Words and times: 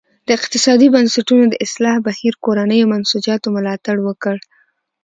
د 0.27 0.29
اقتصادي 0.39 0.87
بنسټونو 0.95 1.45
د 1.49 1.53
اصلاح 1.65 1.95
بهیر 2.07 2.33
کورنیو 2.45 2.89
منسوجاتو 2.93 3.47
ملاتړ 3.55 3.95
وکړ. 4.07 4.35